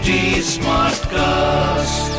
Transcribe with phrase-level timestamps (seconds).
[0.00, 2.12] HD Smartcast.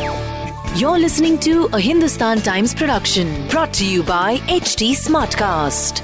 [0.80, 6.02] You're listening to a Hindustan Times production brought to you by HT Smartcast.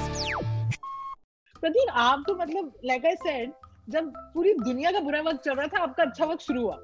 [1.63, 3.51] प्रतीक आप तो मतलब like I said
[3.95, 6.77] जब पूरी दुनिया का बुरा वक्त चल रहा था आपका अच्छा वक्त शुरू हुआ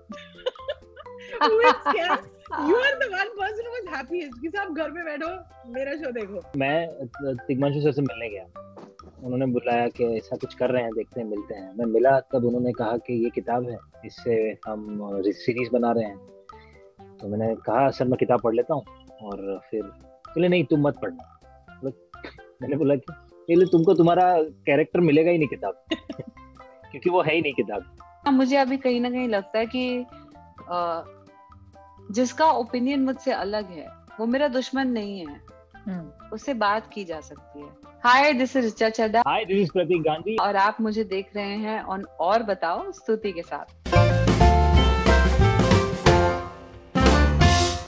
[2.70, 5.32] you are the one person who was happiest कि साहब घर में बैठो
[5.74, 6.78] मेरा शो देखो मैं
[7.48, 8.46] तिग्मांशु सर से मिलने गया
[9.24, 12.46] उन्होंने बुलाया कि ऐसा कुछ कर रहे हैं देखते हैं मिलते हैं। मैं मिला तब
[12.46, 16.18] उन्होंने कहा कि ये किताब है इससे हम सीरीज़ बना रहे हैं।
[17.22, 18.84] तो मैंने कहा सर मैं किताब पढ़ लेता हूँ।
[19.24, 21.40] और फिर बोले नहीं तुम मत पढ़ना।
[22.62, 25.86] मैंने बोला कि पहले तुमको तुम्हारा कैरेक्टर मिलेगा ही नहीं किताब
[26.92, 30.06] क्योंकि वो है ही नहीं किताब। हाँ, मुझे अभी कहीं ना कहीं लगता है कि
[32.12, 33.88] जिसका ओपिनियन मुझसे अलग है
[34.20, 35.55] वो मेरा दुश्मन नहीं है।
[36.34, 37.70] उससे बात की जा सकती है।
[38.04, 41.56] Hi this is Richa Chadha hi this is Prateek Gandhi और आप मुझे देख रहे
[41.58, 43.66] हैं ऑन और बताओ स्तुति के साथ।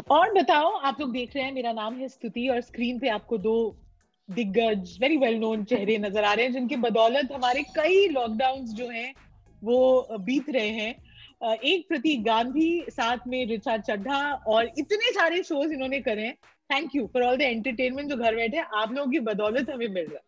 [0.09, 3.37] और बताओ आप लोग देख रहे हैं मेरा नाम है स्तुति और स्क्रीन पे आपको
[3.37, 3.57] दो
[4.29, 8.89] दिग्गज वेरी वेल नोन चेहरे नज़र आ रहे हैं जिनकी बदौलत हमारे कई लॉकडाउन जो
[8.89, 9.13] हैं
[9.61, 10.95] वो बीत रहे हैं।
[11.41, 16.35] एक प्रतीक गांधी साथ में रिचा चड्ढा और इतने सारे शोज़ इन्होंने करे हैं।
[16.73, 20.05] Thank you for all the entertainment जो घर बैठे आप लोगों की बदौलत हमें मिल
[20.05, 20.23] रहा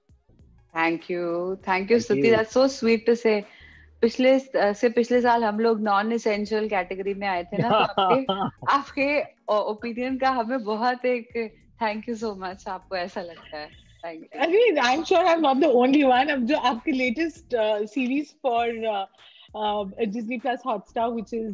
[0.84, 3.44] thank you thank you Stuti that's so sweet to say
[4.02, 8.34] पिछले से पिछले साल हम लोग नॉन एसेंशियल कैटेगरी में आए थे ना तो आपके
[8.72, 9.22] आपके
[9.54, 11.52] ओपिनियन का हमें बहुत एक
[11.82, 15.68] थैंक यू सो मच आपको ऐसा लगता है। I mean, I'm sure I'm not the
[15.68, 16.30] only one.
[16.30, 18.34] अब जो आपके latest uh, series
[19.54, 21.54] uh, uh, Disney Plus Hotstar, which is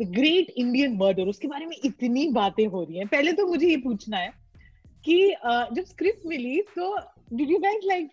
[0.00, 3.68] the great Indian murder उसके बारे में इतनी बातें हो रही हैं। पहले तो मुझे
[3.68, 4.30] ये पूछना है
[5.04, 5.16] कि
[5.74, 6.94] जब स्क्रिप्ट मिली तो
[7.32, 8.10] did you guys like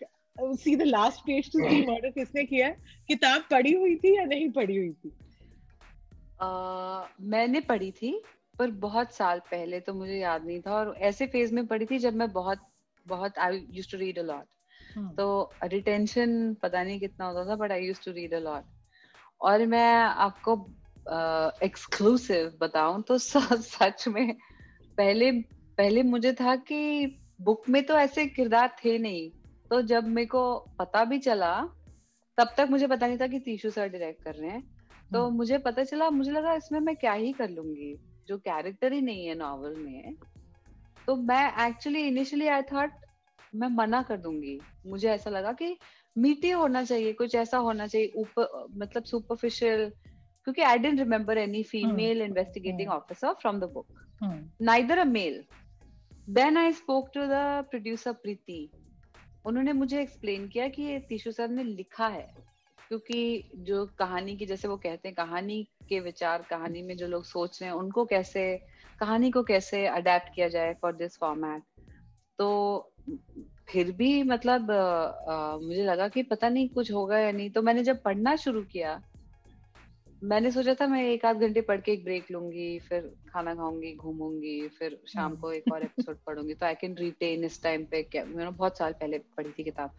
[0.59, 2.69] see the last page to see murder किसने किया
[3.08, 5.11] किताब पढ़ी हुई थी या नहीं पढ़ी हुई थी?
[6.43, 8.11] Uh, मैंने पढ़ी थी
[8.59, 11.99] पर बहुत साल पहले तो मुझे याद नहीं था। और ऐसे फ़ेज़ में पढ़ी थी
[11.99, 12.59] जब मैं बहुत
[13.08, 15.27] बहुत I used to read a lot तो
[15.64, 18.73] रिटेंशन पता नहीं कितना होता था but I used to read a lot
[19.42, 20.54] और मैं आपको
[21.64, 24.36] एक्सक्लूसिव uh, बताऊँ तो सच में
[24.98, 25.32] पहले
[25.78, 27.06] पहले मुझे था कि
[27.42, 29.30] बुक में तो ऐसे किरदार थे नहीं।
[29.70, 31.62] तो जब मेरे को पता भी चला
[32.38, 34.62] तब तक मुझे पता नहीं था कि तीशु सर डायरेक्ट कर रहे हैं।
[35.14, 35.36] तो hmm.
[35.38, 37.96] मुझे पता चला मुझे लगा इसमें मैं क्या ही कर लूँगी
[38.28, 40.16] जो कैरेक्टर ही नहीं है नॉवल में।
[41.08, 42.92] तो मैं एक्चुअली इनिशियली आई थॉट
[43.55, 45.77] मैं मना कर दूँगी। मुझे ऐसा लगा कि
[46.17, 49.92] मीटी होना चाहिए कुछ ऐसा होना चाहिए ऊपर मतलब सुपरफिशियल
[50.43, 53.88] क्योंकि I don't remember any female investigating officer from the book
[54.61, 55.43] neither a male
[56.30, 58.70] then I spoke to the producer Preeti
[59.45, 62.33] उन्होंने मुझे एक्सप्लेन किया कि ये तीशु सर ने लिखा है
[62.87, 67.23] क्योंकि जो कहानी की जैसे वो कहते हैं कहानी के विचार कहानी में जो लोग
[67.26, 68.58] सोच रहे हैं उनको कैसे
[68.99, 71.64] कहानी को कैसे अडेप्ट किया जाए फॉर दिस फॉर्मेट
[72.39, 72.48] तो
[73.70, 77.61] फिर भी मतलब आ, आ, मुझे लगा कि पता नहीं कुछ होगा या नहीं। तो
[77.61, 79.02] मैंने जब पढ़ना शुरू किया
[80.23, 83.93] मैंने सोचा था मैं एक आध घंटे पढ़ के एक ब्रेक लूँगी फिर खाना खाऊँगी
[83.95, 87.86] घूमूँगी फिर शाम हम्म। को एक और एपिसोड पढ़ूँगी। तो आई कैन रिटेन इस टाइम
[87.86, 89.92] पे मैंने बहुत साल पहले पढ़ी थी किताब।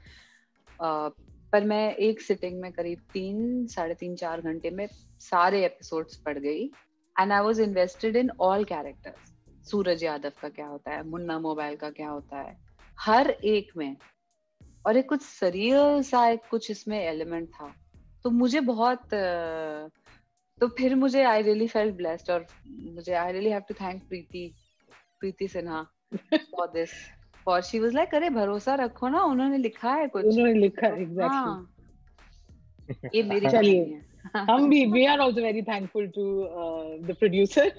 [1.53, 4.87] पर मैं एक सिटिंग में करीब तीन साढ़े तीन चार घंटे में
[5.21, 6.65] सारे एपिसोड्स पढ़ गई।
[7.17, 11.77] And I was invested in all characters Suraj Yadav का क्या होता है मुन्ना मोबाइल
[11.77, 12.66] का क्या होता है
[12.99, 13.97] हर एक में
[14.87, 17.73] और एक कुछ सरियल सा एक कुछ इसमें एलिमेंट था।
[18.25, 19.09] तो मुझे बहुत
[20.61, 24.53] तो फिर मुझे आई रियली फेल्ट ब्लेस्ड और मुझे I really have to thank Preeti
[25.21, 25.83] Preeti Sinha
[26.15, 26.91] for this
[27.45, 31.03] for she was like अरे भरोसा रखो ना उन्होंने लिखा है कुछ। उन्होंने लिखा है
[31.03, 31.73] एग्जैक्टली हाँ,
[33.15, 34.03] ये मेरी चलिए
[34.37, 36.25] हम भी we are also very thankful to
[37.07, 37.73] the producer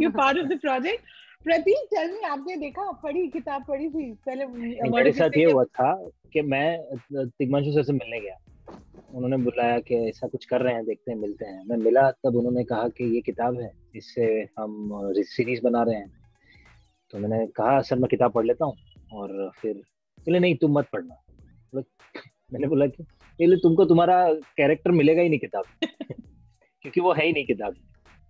[0.00, 1.04] you part of the project
[1.44, 4.12] Prateek tell me आपने देखा पढ़ी किताब पढ़ी थी?
[4.12, 6.78] पहले मेरे साथ ये हुआ था कि मैं
[7.14, 8.38] तिग्मांशु सर से मिलने गया।
[9.14, 12.36] उन्होंने बुलाया कि ऐसा कुछ कर रहे हैं देखते हैं मिलते हैं। मैं मिला तब
[12.36, 16.12] उन्होंने कहा कि ये किताब है इससे हम सीरीज़ बना रहे हैं।
[17.10, 18.76] तो मैंने कहा सर मैं किताब पढ़ लेता हूँ।
[19.12, 19.74] और फिर
[20.18, 21.22] बोले नहीं तुम मत पढ़ना।
[22.52, 25.64] मैंने बोला कि पहले तुमको तुम्हारा कैरेक्टर मिलेगा ही नहीं किताब
[26.82, 27.74] क्योंकि वो है ही नहीं किताब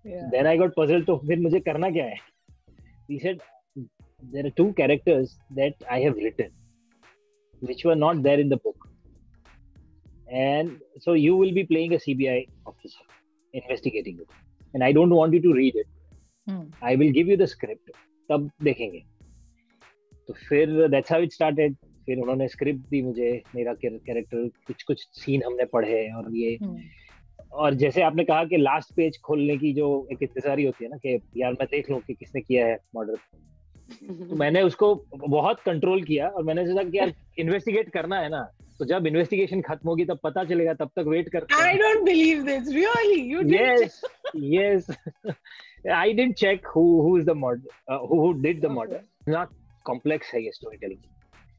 [0.06, 2.16] देन आई गॉट पजल तो फिर मुझे करना क्या है?
[3.10, 3.40] He said
[4.32, 6.50] there are two characters that I have written
[7.60, 8.88] which were not there in the book
[10.48, 13.04] and so you will be playing a CBI officer
[13.52, 14.28] investigating it
[14.74, 15.88] and I don't want you to read it
[16.48, 16.62] hmm.
[16.90, 17.98] I will give you the script
[18.30, 18.98] तब देखेंगे
[20.26, 21.74] तो फिर that's how it started
[22.06, 26.76] फिर उन्होंने script दी मुझे मेरा character कुछ कुछ सीन हमने पढ़े और ये hmm.
[27.52, 30.96] और जैसे आपने कहा कि लास्ट पेज खोलने की जो एक इंतजारी होती है ना
[30.96, 33.16] कि यार मैं देख लूँ कि किसने किया है मर्डर
[34.10, 38.50] तो मैंने उसको बहुत कंट्रोल किया और मैंने सोचा कि यार इन्वेस्टिगेट करना है ना।
[38.78, 42.44] तो जब इन्वेस्टिगेशन खत्म होगी तब पता चलेगा तब तक वेट करते I don't believe
[42.44, 42.74] this.
[42.74, 43.22] Really?
[43.22, 44.04] You did yes
[44.34, 44.90] yes.
[45.94, 49.00] I didn't check who who is the murder uh, who, who did the murder.
[50.34, 50.98] है ये स्टोरी टेलिंग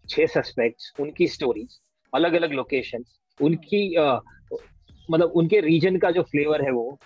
[0.10, 1.80] छह सस्पेक्ट्स उनकी स्टोरीज
[2.16, 4.20] अलग अलग लोकेशंस उनकी uh,
[5.12, 6.98] मतलब उनके रीजन का जो फ्लेवर है वो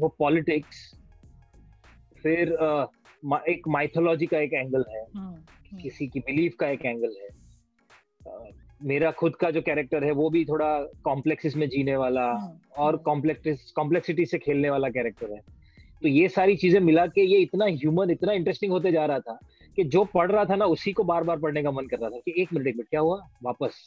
[0.00, 0.88] वो पॉलिटिक्स
[2.22, 2.86] फिर uh,
[3.48, 5.82] एक माइथोलॉजी का एक एंगल है Hmm.
[5.82, 8.50] किसी की बिलीफ का एक एंगल है अ,
[8.82, 10.68] मेरा खुद का जो कैरेक्टर है वो भी थोड़ा
[11.04, 12.78] कॉम्प्लेक्सिस में जीने वाला Hmm.
[12.78, 15.40] और कॉम्प्लेक्स कॉम्प्लेक्सिटी से खेलने वाला कैरेक्टर है
[16.02, 19.38] तो ये सारी चीज़ें मिला के ये इतना ह्यूमन इतना इंटरेस्टिंग होते जा रहा था
[19.76, 22.10] कि जो पढ़ रहा था ना उसी को बार बार पढ़ने का मन कर रहा
[22.10, 23.80] था कि एक मिनट एक मिनट क्या हुआ वापस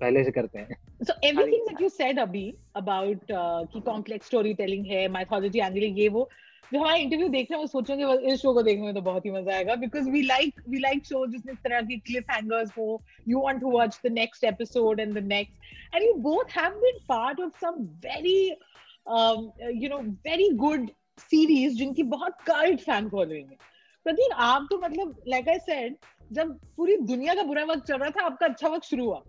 [0.00, 0.76] पहले से करते हैं।
[1.06, 6.00] So everything that you said अभी about uh, कि complex storytelling है mythology angle है,
[6.00, 6.28] ये वो
[6.72, 9.24] जो हमारा इंटरव्यू देख रहे हैं वो सोचेंगे इस शो को देखने में तो बहुत
[9.26, 12.70] ही मज़ा आएगा because we like we like show जिसमें इस तरह की क्लिफ हैंगर्स
[12.78, 16.70] हो you want to watch the next episode and the next and you both have
[16.70, 18.36] been part of some very
[19.82, 19.98] you know
[20.28, 20.88] very good
[21.18, 23.56] series जिनकी बहुत cult fan following है।
[24.10, 25.96] प्रतीक आप तो मतलब लाइक आई सेड
[26.32, 29.22] जब पूरी दुनिया का बुरा वक्त चल रहा था आपका अच्छा वक्त शुरू हुआ।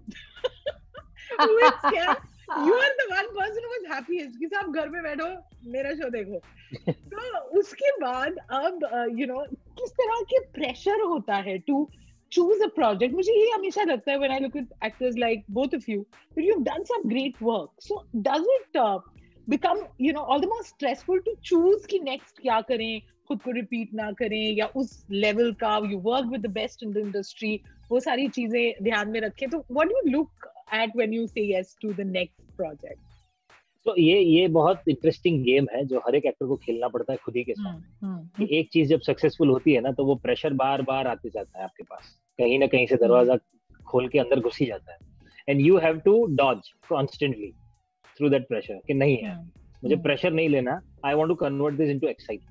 [2.68, 5.28] You are the one person was happiest कि साहब घर में बैठो
[5.72, 6.40] मेरा शो देखो।
[6.92, 8.88] तो उसके बाद अब
[9.20, 11.90] यू नो किस तरह के प्रेशर होता है टू
[12.32, 15.76] चूज़ अ प्रोजेक्ट मुझे ये हमेशा लगता है when I look at actors like both
[15.76, 18.78] of you that you have done some great work so does it
[19.50, 23.02] become you know all the more stressful to choose कि next क्या करें?
[23.32, 26.92] खुद को रिपीट ना करें या उस लेवल का you work with the best in
[26.94, 27.60] the industry
[27.92, 31.42] वो सारी चीज़ें ध्यान में रखें। तो what do you look at when you say
[31.52, 33.00] yes to the next project
[33.86, 37.20] तो ये ये बहुत इंटरेस्टिंग गेम है जो हर एक एक्टर को खेलना पड़ता है
[37.24, 40.16] खुद ही के साथ। हुँ, कि एक चीज़ जब सक्सेसफुल होती है ना तो वो
[40.26, 43.38] प्रेशर बार बार आते जाता है आपके पास। कहीं ना कहीं से दरवाज़ा
[43.88, 44.98] खोल के अंदर घुस ही जाता है।
[45.48, 47.52] And you have to dodge constantly
[48.18, 49.36] through that pressure कि नहीं है।
[49.84, 49.96] मुझे.
[49.98, 52.51] प्रेशर नहीं लेना। I want to convert this into excitement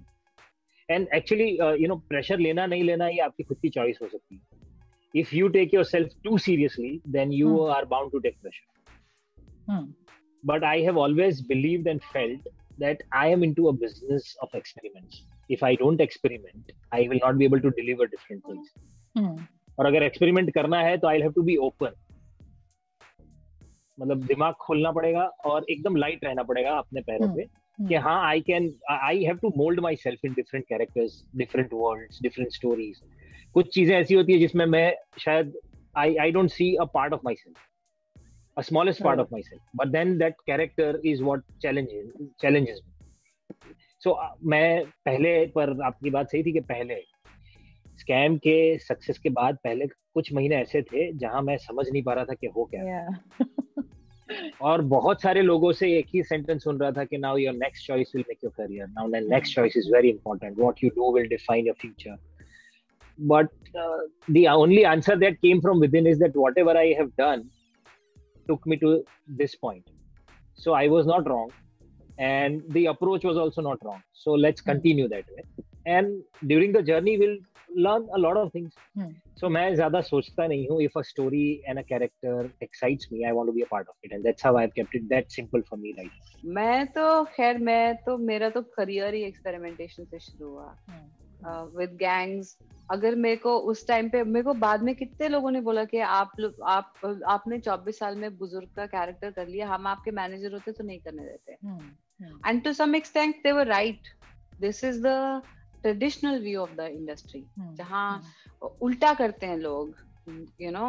[0.91, 1.49] and actually
[1.83, 5.35] you know pressure लेना नहीं लेना ये आपकी खुद की चॉइस हो सकती है if
[5.37, 7.71] you take yourself too seriously then you Hmm.
[7.77, 9.89] Are bound to take pressure
[10.45, 12.47] but I have always believed and felt
[12.83, 15.19] that I am into a business of experiments.
[15.57, 18.71] If I don't experiment, I will not be able to deliver different things.
[19.79, 21.93] और अगर experiment करना है तो I have to be open
[23.99, 27.37] मतलब दिमाग खोलना पड़ेगा और एकदम लाइट रहना पड़ेगा अपने पैरों Hmm.
[27.37, 32.23] पे कि हाँ I can I have to mould myself in different characters different world
[32.23, 33.01] different stories
[33.55, 35.53] कुछ चीज़ें ऐसी होती है जिसमें मैं शायद
[35.97, 37.57] I I don't see a part of myself
[38.57, 39.21] a smallest part Right.
[39.21, 42.09] of myself but then that character is what challenges
[42.43, 47.01] challenges me so uh, मैं पहले पर आपकी बात सही थी कि पहले
[47.99, 52.15] स्कैम के सक्सेस के बाद पहले कुछ महीने ऐसे थे जहाँ मैं समझ नहीं पा
[52.15, 53.09] रहा था कि हो क्या है।
[54.63, 57.87] और बहुत सारे लोगों से एक ही सेंटेंस सुन रहा था कि now your next
[57.87, 61.29] choice will make your career now next choice is very important what you do will
[61.29, 62.17] define your future
[63.19, 63.49] but
[64.31, 67.49] the only answer that came from within is that whatever I have done
[68.49, 68.95] took me to
[69.37, 69.85] this point
[70.59, 71.51] so I was not wrong
[72.21, 75.43] and the approach was also not wrong so let's continue that way
[75.87, 77.39] and during the journey we'll
[77.71, 79.11] learn a lot of things Hmm.
[79.37, 83.33] so मैं ज़्यादा सोचता नहीं हूँ if a story and a character excites me i
[83.33, 85.63] want to be a part of it and that's how i've kept it that simple
[85.69, 86.53] for me right now.
[86.55, 90.77] मैं तो खैर मैं तो मेरा तो करियर ही एक्सपेरिमेंटेशन से शुरू हुआ
[91.77, 92.57] विद गैंग्स
[92.93, 95.99] अगर मेरे को उस टाइम पे मेरे को बाद में कितने लोगों ने बोला कि
[96.17, 96.33] आप
[96.69, 96.93] आप
[97.29, 100.99] आपने 24 साल में बुज़ुर्ग का कैरेक्टर कर लिया हम आपके मैनेजर होते तो नहीं
[101.07, 101.53] करने देते
[102.49, 104.09] and to some extent they were right
[104.61, 105.43] this is the
[105.83, 108.23] traditional view of the industry जहाँ
[108.83, 109.95] उल्टा करते हैं लोग
[110.61, 110.87] यू नो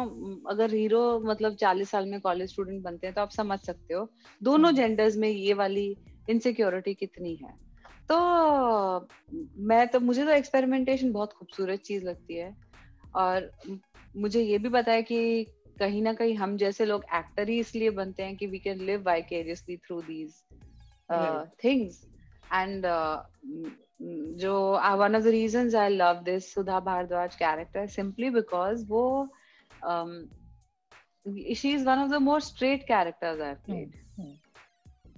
[0.48, 4.08] अगर हीरो मतलब 40 साल में कॉलेज स्टूडेंट बनते हैं तो आप समझ सकते हो
[4.42, 5.96] दोनों। जेंडर्स में ये वाली
[6.30, 7.54] इनसिक्योरिटी कितनी है
[8.08, 8.18] तो
[9.58, 12.54] मैं तो मुझे तो एक्सपेरिमेंटेशन बहुत खूबसूरत चीज़ लगती है
[13.14, 13.50] और
[14.16, 15.46] मुझे ये भी पता है कि
[15.78, 19.02] कहीं ना कहीं हम जैसे लोग एक्टर ही इसलिए बनते हैं कि we can live
[19.02, 20.34] vicariously through these.
[21.64, 22.06] Things
[22.54, 22.86] and
[24.36, 29.04] जो one of the reason I love this Sudha Bhardwaj character simply because वो
[31.56, 34.00] she is one of the more straight characters I played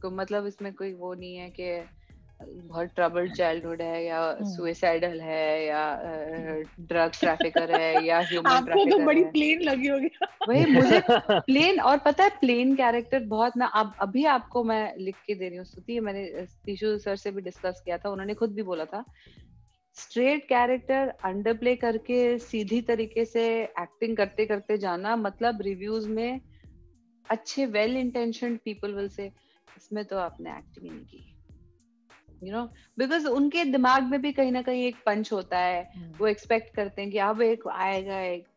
[0.05, 1.71] मतलब इसमें कोई वो नहीं है कि
[2.49, 5.83] बहुत ट्रबल्ड चाइल्डहुड है या सुइसाइडल हम्म। है या
[6.81, 10.11] ड्रग ट्रैफिकर है या ह्यूमन आपको तो बड़ी प्लेन लगी होगी।
[10.49, 11.01] वही मुझे
[11.47, 15.49] प्लेन और पता है प्लेन कैरेक्टर बहुत मैं अब अभी आपको मैं लिख के दे
[15.49, 18.85] रही हूँ स्तुति मैंने टीशू सर से भी डिस्कस किया था उन्होंने खुद भी बोला
[18.85, 19.05] था
[19.97, 26.41] स्ट्रेट कैरेक्टर अंडर प्ले करके सीधी तरीके से एक्टिंग करते करते जाना मतलब रिव्यूज़ में
[27.31, 29.31] अच्छे well intention people will say
[29.77, 31.34] इसमें तो आपने एक्टिंग नहीं की।
[32.43, 32.67] यू नो
[32.99, 36.21] बिकॉज़ उनके दिमाग में भी कहीं ना कहीं एक पंच होता है। hmm.
[36.21, 38.49] वो एक्सपेक्ट करते हैं कि अब एक आएगा एक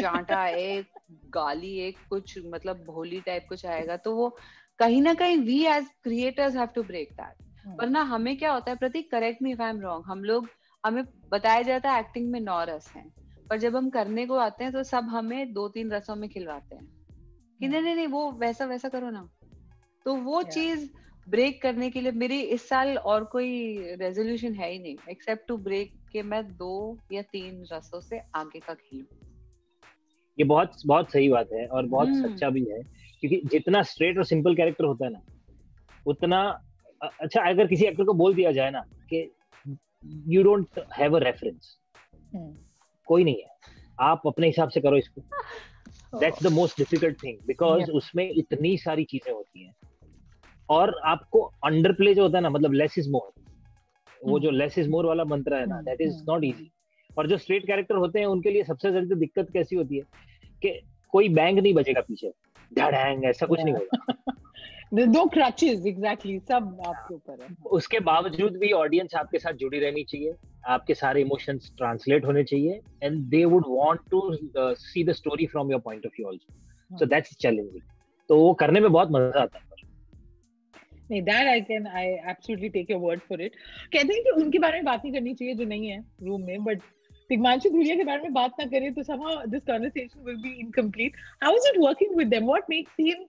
[0.00, 4.36] चांटा एक गाली एक कुछ मतलब भोली टाइप कुछ आएगा। तो वो
[4.78, 7.44] कहीं ना कहीं we as creators have to break that
[7.80, 10.48] वरना हमें क्या होता है Prateek correct me if I am wrong हम लोग
[10.86, 13.12] हमें बताया जाता है एक्टिंग में नौ रस हैं।
[13.50, 16.74] पर जब हम करने को आते हैं तो सब हमें दो तीन रसों में खिलवाते
[16.74, 17.00] हैं।
[17.58, 19.28] कि नहीं नहीं नहीं वो वैसा वैसा करो ना।
[20.04, 20.54] तो वो Yeah.
[20.54, 20.90] चीज़
[21.26, 23.48] ब्रेक करने के लिए मेरी इस साल और कोई
[24.00, 28.60] रेजोल्यूशन है ही नहीं एक्सेप्ट टू ब्रेक के मैं दो या तीन रसों से आगे
[28.60, 29.18] का खेलूं
[30.38, 32.82] ये बहुत बहुत सही बात है और बहुत हम्म। सच्चा भी है
[33.22, 35.20] क्योंकि जितना स्ट्रेट और सिंपल कैरेक्टर होता है ना
[36.06, 36.40] उतना
[37.00, 39.30] अच्छा अगर किसी एक्टर को बोल दिया जाए ना कि
[40.28, 41.76] you don't have a reference.
[43.06, 43.48] कोई नहीं है
[43.98, 45.22] आप अपने हिसाब से करो इसको
[46.20, 49.74] that's the most difficult thing because उसमें इतनी सारी चीज़ें होती हैं
[50.70, 53.32] और आपको अंडर प्ले जो होता है ना मतलब लेस इज़ मोर
[54.20, 56.70] वो जो लेस इज़ मोर वाला मंत्र है ना hmm, that is hmm, not easy
[57.10, 60.02] और जो स्ट्रेट कैरेक्टर होते हैं उनके लिए सबसे ज़्यादा दिक्कत कैसी होती है
[60.62, 60.80] कि
[61.12, 62.32] कोई बैंग नहीं बचेगा पीछे।
[62.72, 68.70] धड़ैंग ऐसा कुछ नहीं होगा। दो क्रचेस एग्जैक्टली सब आपके ऊपर है। उसके बावजूद भी
[68.72, 70.34] ऑडियंस आपके साथ जुड़ी रहनी चाहिए
[70.68, 74.22] आपके सारे इमोशंस ट्रांसलेट होने चाहिए and they would want to
[74.76, 77.82] see the story from your point of view also so that's challenging
[78.30, 79.64] तो वो करने में बहुत मज़ा आता है।
[81.10, 83.54] नहीं that I can I absolutely take your word for it
[83.92, 86.64] कहते हैं कि उनके बारे में बात नहीं करनी चाहिए जो नहीं है रूम में
[86.64, 86.82] बट
[87.30, 91.20] तिग्मांशु धुलिया के बारे में बात ना करें तो somehow this conversation will be incomplete.
[91.44, 92.48] How is it working with them?
[92.52, 93.20] What makes him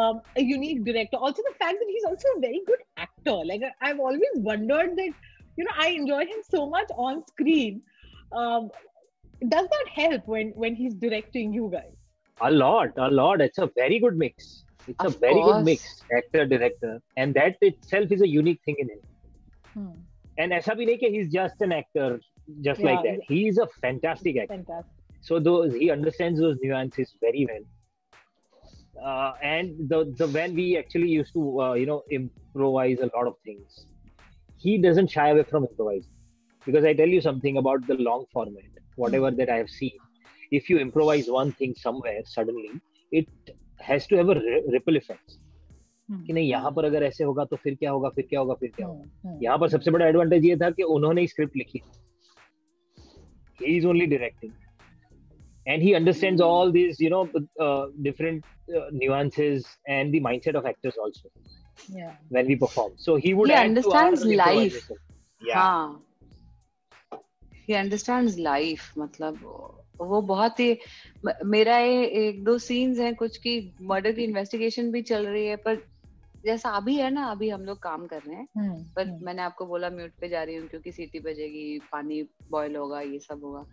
[0.00, 1.20] um, a unique director?
[1.28, 3.36] Also, the fact that he's also a very good actor.
[3.52, 7.80] Like I've always wondered that you know I enjoy him so much on screen.
[8.42, 8.70] Um,
[9.56, 11.94] does that help when when he's directing you guys?
[12.40, 13.46] A lot, a lot.
[13.48, 14.52] It's a very good mix.
[14.87, 15.43] It's Of a very course.
[15.43, 18.99] good mix, actor, director, and that itself is a unique thing in him.
[20.37, 22.19] And ऐसा भी नहीं कि he's just an actor,
[22.61, 23.03] just like Yeah.
[23.03, 23.19] that.
[23.27, 24.49] He is a fantastic actor.
[24.49, 25.03] Fantastic.
[25.21, 27.63] So those he understands those nuances very well.
[29.03, 33.27] Uh, and the the when we actually used to uh, you know improvise a lot
[33.27, 33.85] of things,
[34.57, 36.13] he doesn't shy away from improvising.
[36.65, 39.99] Because I tell you something about the long format, whatever that I have seen,
[40.51, 42.81] if you improvise one thing somewhere suddenly,
[43.11, 43.27] it
[43.80, 44.32] has to have
[44.72, 45.38] ripple effects
[46.08, 48.70] कि नहीं यहाँ पर अगर ऐसे होगा तो फिर क्या होगा फिर क्या होगा फिर
[48.76, 49.38] क्या होगा?
[49.42, 51.80] यहाँ पर सबसे बड़ा एडवांटेज ये था कि उन्होंने स्क्रिप्ट लिखी।
[53.60, 54.52] He is only directing
[55.68, 57.24] and he understands all this you know
[58.02, 61.30] different nuances and the mindset of actors also
[61.98, 64.88] या we perform so he would understands life
[65.54, 66.04] हाँ.
[68.98, 69.34] मतलब
[70.00, 70.78] वो बहुत ही
[71.44, 75.56] मेरा ये एक दो सीन्स हैं कुछ की मर्डर की इन्वेस्टिगेशन भी चल रही है
[75.56, 75.74] पर
[76.44, 79.22] जैसा अभी है ना अभी हम लोग काम कर रहे हैं। Hmm, पर hmm.
[79.22, 83.18] मैंने आपको बोला म्यूट पे जा रही हूँ क्योंकि सीटी बजेगी पानी बॉयल होगा ये
[83.18, 83.64] सब होगा।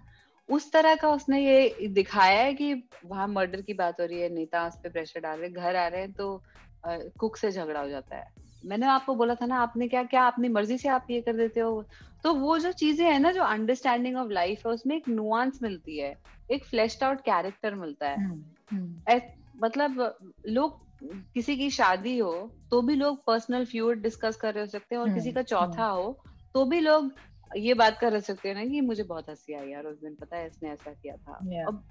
[0.49, 4.29] उस तरह का उसने ये दिखाया है कि वहाँ मर्डर की बात हो रही है
[4.29, 6.43] नेता उस पर प्रेशर डाल रहे हैं घर आ रहे हैं तो
[6.87, 10.49] कुक से झगड़ा हो जाता है। मैंने आपको बोला था ना आपने क्या क्या अपनी
[10.49, 11.85] मर्ज़ी से आप ये कर देते हो?
[12.23, 15.99] तो वो जो चीज़ें है ना जो अंडरस्टैंडिंग ऑफ़ लाइफ है उसमें एक नुआंस मिलती
[15.99, 16.15] है।
[16.51, 19.19] एक फ्लैश्ड आउट कैरेक्टर मिलता है। Hmm, hmm.
[19.63, 20.17] मतलब
[20.47, 20.85] लोग
[21.33, 25.01] किसी की शादी हो तो भी लोग पर्सनल फ्यूड डिस्कस कर रहे हो सकते हैं
[25.01, 26.19] और हम्म, किसी का चौथा हो
[26.53, 27.11] तो भी लोग
[27.57, 30.15] ये बात कर रहे सकते हैं ना कि मुझे बहुत हँसी आई यार उस दिन
[30.15, 31.67] पता है इसने ऐसा किया था। Yeah.
[31.67, 31.83] अब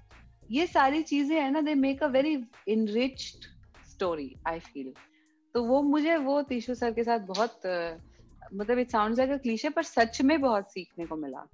[0.51, 3.45] ये सारी चीज़ें है ना they make a very enriched
[3.91, 4.93] story I feel
[5.55, 7.61] तो वो मुझे वो तीशु सर के साथ बहुत
[8.53, 11.47] मतलब इट साउंड्स लाइक क्लीशे पर सच में बहुत सीखने को मिला।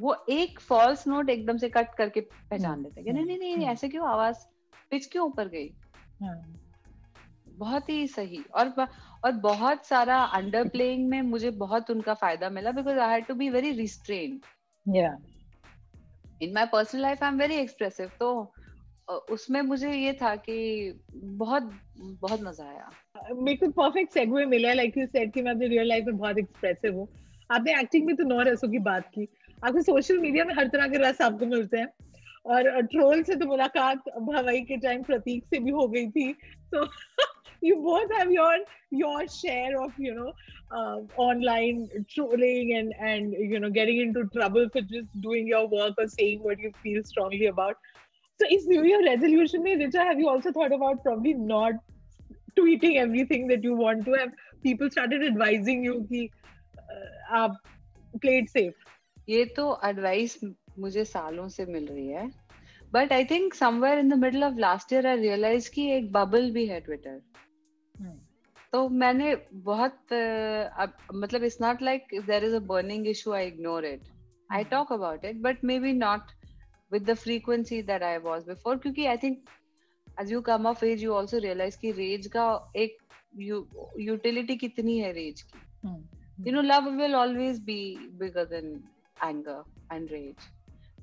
[0.00, 3.54] वो एक फॉल्स नोट एकदम से कट करके पहचान हम्म, लेते कि नहीं नहीं नहीं
[3.54, 4.08] हम्म। ऐसे क्यों?
[4.08, 4.36] आवाज़
[4.90, 5.68] पिच क्यों ऊपर गई?
[6.22, 6.42] Hmm.
[7.48, 8.86] बहुत ही सही। और
[9.24, 13.34] और बहुत सारा अंडर प्लेइंग में मुझे बहुत उनका फ़ायदा मिला because I had to
[13.34, 14.40] be very restrained
[16.42, 18.52] in my personal life I am very expressive तो
[19.32, 20.56] उसमें मुझे ये था कि
[21.16, 21.70] बहुत
[22.20, 22.90] बहुत मज़ा आया।
[23.34, 26.38] मेरे को परफेक्ट सेगवे मिला लाइक यू सेड कि मैं अपने रियल लाइफ में बहुत
[26.38, 27.08] एक्सप्रेसिव हूँ।
[27.50, 30.88] आपने एक्टिंग में तो नौ रसों की बात की। आपको सोशल मीडिया में हर तरह
[30.88, 31.88] के रस आपको मिलते हैं।
[32.46, 36.32] और ट्रोल से तो मुलाकात भवाई के टाइम प्रतीक से भी हो गई थी।
[36.74, 36.86] So
[37.64, 38.64] you both have your
[38.94, 40.32] your share of you know
[41.24, 46.06] online trolling and and you know getting into trouble for just doing your work और
[46.08, 47.76] saying what you feel strongly about
[48.40, 51.74] So, is New Year resolution, mein, Richa, have you also thought about probably not
[52.58, 54.12] tweeting everything that you want to?
[54.12, 54.30] Have
[54.62, 56.28] people started advising you कि
[56.78, 57.58] uh, आप
[58.22, 58.86] play it safe?
[59.28, 60.38] ये तो advice
[60.78, 62.26] मुझे सालों से मिल रही है
[62.92, 66.50] but I think somewhere in the middle of last year I realise कि एक बबल
[66.52, 67.20] भी है ट्विटर
[67.94, 68.16] hmm.
[68.72, 69.36] तो मैंने
[69.68, 74.10] बहुत uh, मतलब it's not like there is a burning issue I ignore it
[74.52, 76.32] I talk about it but may be not
[76.92, 79.38] with the frequency that I was before क्योंकि I think
[80.20, 82.98] as you come of age you also realise कि rage का एक
[84.00, 85.58] utility कितनी है rage की।
[86.46, 87.82] You know love will always be
[88.20, 88.72] bigger than
[89.24, 90.48] anger and rage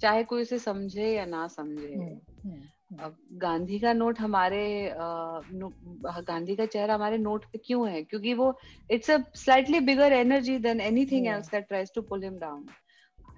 [0.01, 6.55] चाहे कोई उसे समझे या ना समझे। हम्म, हम्म, अब गांधी का नोट हमारे गांधी
[6.55, 8.03] का चेहरा हमारे नोट पे क्यों है?
[8.03, 8.57] क्योंकि वो
[8.89, 12.65] it's a slightly bigger energy than anything else that tries to pull him down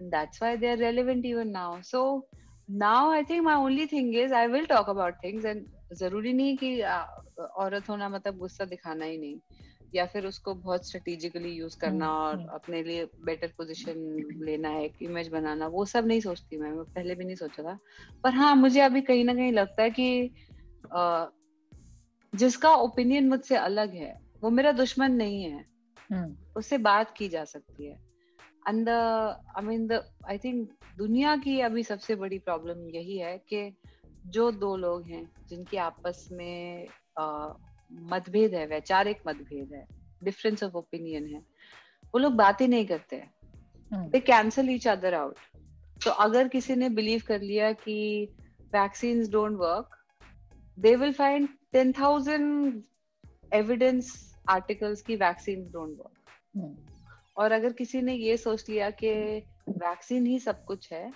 [0.01, 1.82] that's why they are relevant even now.
[1.82, 2.25] So
[2.70, 5.62] now i think my only thing is i will talk about things and
[5.94, 6.82] ज़रूरी नहीं कि
[7.41, 9.39] औरत होना मतलब गुस्सा दिखाना ही नहीं।
[9.96, 13.94] या फिर उसको बहुत स्ट्रेटेजिकली यूज़ करना हम्म, और हम्म। अपने लिए बेटर पोजीशन
[14.46, 17.79] लेना है इमेज बनाना वो सब नहीं सोचती मैं। पहले भी नहीं सोचा था।
[18.24, 20.32] पर हाँ मुझे अभी कहीं ना कहीं लगता है कि
[20.96, 21.25] आ,
[22.36, 25.65] जिसका ओपिनियन मुझसे अलग है वो मेरा दुश्मन नहीं है
[26.12, 28.09] हम्म। उससे बात की जा सकती है।
[28.68, 33.72] And I mean the I think दुनिया की अभी सबसे बड़ी प्रॉब्लम यही है कि
[34.28, 36.88] जो दो लोग हैं जिनकी आपस में
[38.10, 39.86] मतभेद है वैचारिक मतभेद है
[40.24, 41.39] डिफरेंस ऑफ़ ओपिनियन है
[42.13, 43.24] वो लोग बात ही नहीं करते
[43.92, 45.38] they cancel each other out
[46.04, 47.98] तो अगर किसी ने बिलीव कर लिया कि
[48.74, 49.98] vaccine don't work
[50.78, 52.84] they will find ten thousand
[53.54, 54.13] evidence
[54.50, 56.99] articles की वैक्सीन डोंट वर्क
[57.39, 59.12] और अगर किसी ने ये सोच लिया कि
[59.69, 61.12] वैक्सीन ही सब कुछ है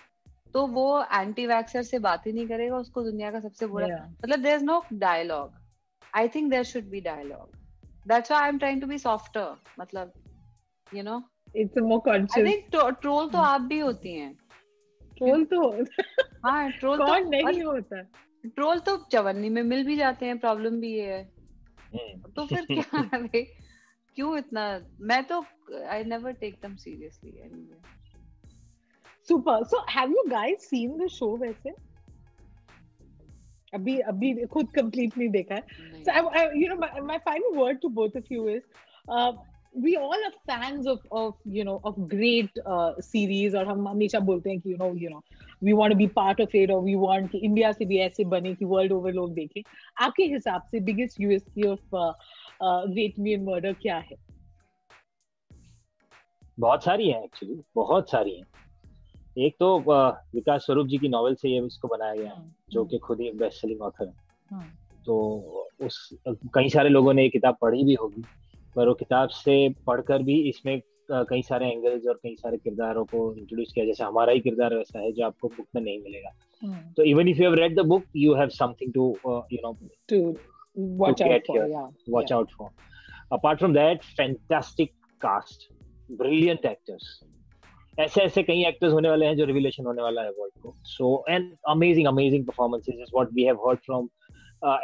[0.53, 4.07] तो वो एंटी वैक्सर से बात ही नहीं करेगा उसको दुनिया का सबसे बुरा yeah.
[4.23, 5.63] मतलब there is no dialogue
[6.13, 7.49] I think there should be dialogue.
[8.05, 9.55] That's why I'm trying to be softer.
[9.79, 10.11] मतलब,
[10.91, 11.23] you know.
[11.55, 12.37] It's a more conscious.
[12.37, 14.33] I think to, troll तो आप भी होती हैं.
[15.17, 15.71] ट्रोल तो.
[16.45, 17.05] हाँ ट्रोल तो.
[17.05, 18.01] कौन नहीं होता.
[18.45, 21.23] ट्रोल तो चवन्नी में मिल भी जाते हैं प्रॉब्लम भी ये है
[22.35, 23.43] तो फिर क्या है
[24.15, 24.65] क्यों इतना
[25.11, 25.43] मैं तो
[25.89, 27.81] I never take them seriously anyway
[29.27, 31.73] super so have you guys seen the show वैसे
[33.73, 37.55] अभी अभी खुद कंप्लीट नहीं देखा है so I, I, you know my, my final
[37.55, 38.63] word to both of you is
[39.07, 39.31] uh,
[39.75, 44.19] we all are fans of of you know of great uh, series और हम हमेशा
[44.29, 45.21] बोलते हैं कि you know you know
[45.61, 48.25] we want to be part of it or we want कि India से भी ऐसे
[48.35, 49.61] बने कि वर्ल्ड ओवर लोग देखें
[50.07, 51.95] आपके हिसाब से biggest USP of
[52.63, 54.15] great Indian murder क्या है?
[56.57, 58.45] बहुत सारी हैं एक्चुअली बहुत सारी हैं।
[59.37, 59.77] एक तो
[60.35, 63.21] विकास स्वरूप जी की नॉवेल से ये इसको बनाया गया हाँ, जो हाँ। कि खुद
[63.21, 64.13] ही बेस्ट सेलिंग ऑथर है।
[64.51, 64.65] हाँ।
[65.05, 68.23] तो उस कई सारे लोगों ने ये किताब पढ़ी भी होगी
[68.75, 70.79] पर वो किताब से पढ़कर भी इसमें
[71.11, 74.99] कई सारे एंगल्स और कई सारे किरदारों को इंट्रोड्यूस किया जैसे हमारा ही किरदार वैसा
[74.99, 78.03] है जो आपको बुक में नहीं मिलेगा। तो even if you have read the book
[78.15, 79.73] you have something to you know
[80.75, 82.69] to watch out for watch out for
[83.33, 85.73] apart from that fantastic cast
[86.11, 87.19] brilliant actors
[87.99, 90.75] ऐसे ऐसे कई एक्टर्स होने वाले हैं जो रिविलेशन होने वाला है वर्ल्ड को.
[90.83, 94.09] So and amazing amazing performances is what we have heard from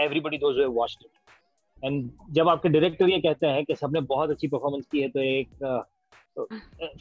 [0.01, 1.11] everybody those who have watched it
[1.85, 5.19] and जब आपके डायरेक्टर ये कहते हैं कि सबने बहुत अच्छी परफॉर्मेंस की है तो
[5.19, 5.49] एक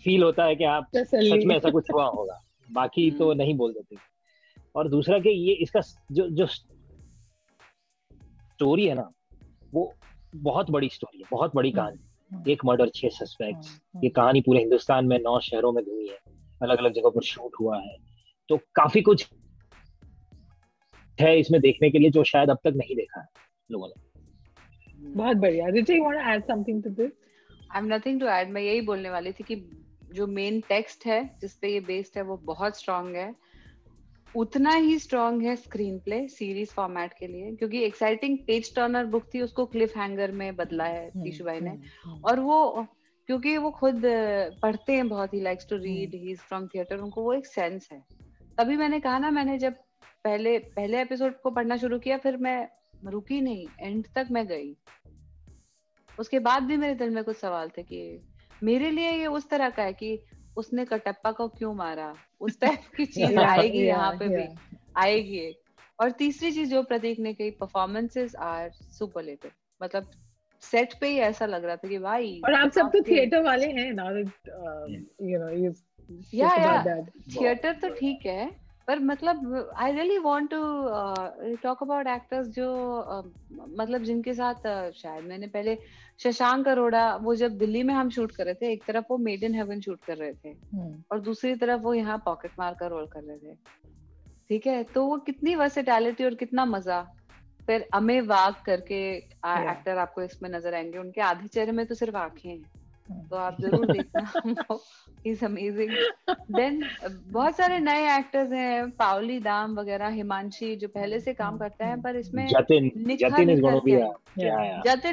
[0.05, 3.55] फील uh, होता है कि आप सच में ऐसा कुछ हुआ होगा। बाकी तो नहीं
[3.55, 3.97] बोल देते।
[4.77, 5.81] और दूसरा कि ये इसका
[6.13, 6.47] जो जो
[8.59, 9.11] स्टोरी है ना
[9.75, 9.83] वो
[10.37, 14.41] बहुत बड़ी स्टोरी है बहुत बड़ी कहानी एक मर्डर छह सस्पेक्ट्स हाँ, हाँ। ये कहानी
[14.41, 16.19] पूरे हिंदुस्तान में नौ शहरों में घूमी है
[16.63, 17.97] अलग अलग जगह पर शूट हुआ है।
[18.49, 19.27] तो काफ़ी कुछ
[21.19, 23.27] है इसमें देखने के लिए जो शायद अब तक नहीं देखा है
[23.71, 27.13] लोगों ने। बहुत बढ़िया। Richa you want to add something to this
[27.73, 29.57] I am nothing to add मैं यही बोलने वाली थी कि
[30.15, 33.35] जो मेन टेक्स्ट है जिस पे ये बेस्ड है वो बहुत स्ट्रांग है।
[34.39, 39.25] उतना ही स्ट्रॉन्ग है स्क्रीन प्ले सीरीज़ फॉर्मेट के लिए क्योंकि एक्साइटिंग पेज टर्नर बुक
[39.35, 42.87] थी उसको क्लिफ हैंगर में बदला है टीशू भाई ने। हम्म, हम्म। और वो
[43.27, 44.03] क्योंकि वो खुद
[44.63, 47.89] पढ़ते हैं बहुत ही likes to read he is from theatre उनको वो एक सेंस
[47.93, 48.05] है।
[48.59, 49.73] तभी मैंने कहा ना मैंने जब
[50.25, 52.69] पहले पहले एपिसोड को पढ़ना शुरू किया फिर मैं
[53.05, 54.77] रुकी नहीं एंड तक मैं गई।
[56.21, 58.21] उसके बाद भी मेरे दिल में कुछ सवाल थे कि
[58.63, 60.23] मेरे लिए ये उस तरह का है कि
[60.57, 62.15] उसने कटप्पा को क्यों मारा?
[62.41, 64.47] उस टाइप की चीज़ आएगी यहाँ पे भी
[64.97, 65.49] आएगी
[65.99, 70.11] और तीसरी चीज़ जो प्रतीक ने कही परफॉर्मेंसेस आर सुपर सुपरलेटिव मतलब
[70.63, 73.67] सेट पे ही ऐसा लग रहा था कि भाई और आप सब तो थिएटर वाले
[73.73, 75.51] हैं ना यू नो
[76.35, 77.01] या या
[77.35, 80.61] थिएटर तो ठीक है पर मतलब I really want to
[81.63, 82.69] talk about actors जो
[83.13, 83.25] uh,
[83.79, 85.79] मतलब जिनके साथ uh, शायद मैंने पहले
[86.19, 89.45] शशांक अरोड़ा वो जब दिल्ली में हम शूट कर रहे थे एक तरफ़ वो मेड
[89.45, 90.53] इन हेवन शूट कर रहे थे
[91.13, 93.55] और दूसरी तरफ़ वो यहाँ पॉकेट मार का रोल कर रहे थे।
[94.49, 94.83] ठीक है?
[94.85, 97.01] तो वो कितनी वर्सेटैलिटी और कितना मज़ा।
[97.67, 99.71] फिर अमे वाग करके Yeah.
[99.71, 102.78] एक्टर आपको इसमें नज़र आएँगे। उनके आधे चेहरे में तो सिर्फ़ आँखें हैं.
[103.11, 104.79] तो आप ज़रूर देखना
[105.27, 105.91] इज़ अमेजिंग
[106.57, 106.83] देन
[107.33, 112.01] बहुत सारे नए एक्टर्स हैं पावली दाम वगैरह हिमांशी जो पहले से काम करते हैं
[112.03, 112.91] पर इसमें जतिन
[113.23, 113.97] जतिन इज़ निखर gonna be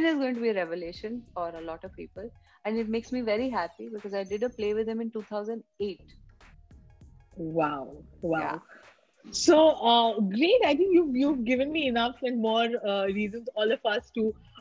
[0.06, 2.30] is going to be a revelation for a lot of people,
[2.66, 6.00] and it makes me very happy because I did a play with him in 2008.
[7.38, 8.40] Wow, wow.
[8.40, 8.60] Yeah.
[9.32, 10.62] So uh, great.
[10.66, 14.28] I think you've you've given me enough and more uh, reasons all of us to
[14.30, 14.55] uh,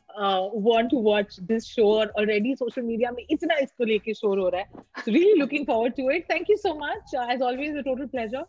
[0.53, 1.89] want to watch this show.
[1.99, 4.69] और already social media में इतना इसको लेके शोर हो रहा है.
[5.05, 6.25] So really looking forward to it.
[6.27, 7.15] Thank you so much.
[7.15, 8.45] Uh, as always, a total pleasure.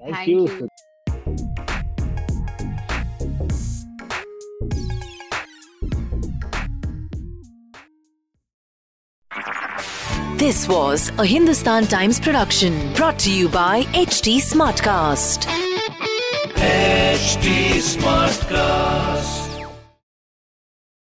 [0.00, 0.68] thank Thank you you.
[10.38, 15.48] This was a Hindustan Times production brought to you by HT Smartcast.
[16.54, 19.41] HT Smartcast.